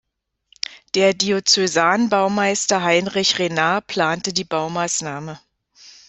Der 0.95 1.13
Diözesanbaumeister 1.13 2.81
Heinrich 2.81 3.37
Renard 3.37 3.85
plante 3.85 4.33
die 4.33 4.43
Baumaßnahme. 4.43 5.39